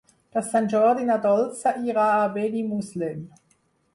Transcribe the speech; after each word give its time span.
Per 0.35 0.41
Sant 0.45 0.69
Jordi 0.71 1.05
na 1.09 1.17
Dolça 1.25 1.75
irà 1.91 2.05
a 2.13 2.25
Benimuslem. 2.39 3.21